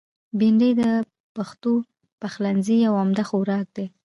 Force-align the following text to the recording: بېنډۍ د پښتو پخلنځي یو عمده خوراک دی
بېنډۍ 0.39 0.71
د 0.81 0.83
پښتو 1.35 1.73
پخلنځي 2.21 2.75
یو 2.85 2.93
عمده 3.01 3.23
خوراک 3.29 3.67
دی 3.75 3.85